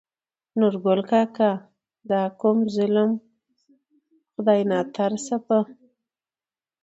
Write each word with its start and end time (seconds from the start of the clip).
نورګل 0.59 0.99
کاکا: 1.09 1.51
دا 2.09 2.21
کوم 2.39 2.57
ظلم 2.75 3.11
خداى 4.33 4.61
ناترسه 4.71 5.37
په 5.45 5.59